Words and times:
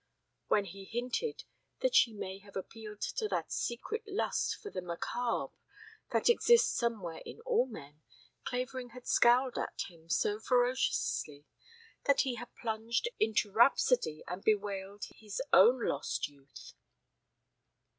When 0.47 0.65
he 0.65 0.85
hinted 0.85 1.43
that 1.81 1.93
she 1.93 2.11
may 2.11 2.39
have 2.39 2.55
appealed 2.55 3.01
to 3.01 3.27
that 3.27 3.51
secret 3.51 4.01
lust 4.07 4.55
for 4.55 4.71
the 4.71 4.81
macabre 4.81 5.53
that 6.09 6.27
exists 6.27 6.71
somewhere 6.75 7.21
in 7.23 7.39
all 7.41 7.67
men, 7.67 8.01
Clavering 8.43 8.89
had 8.97 9.05
scowled 9.05 9.59
at 9.59 9.79
him 9.89 10.09
so 10.09 10.39
ferociously 10.39 11.45
that 12.05 12.21
he 12.21 12.33
had 12.33 12.49
plunged 12.59 13.09
into 13.19 13.51
rhapsody 13.51 14.23
and 14.27 14.43
bewailed 14.43 15.03
his 15.11 15.39
own 15.53 15.85
lost 15.85 16.27
youth. 16.27 16.73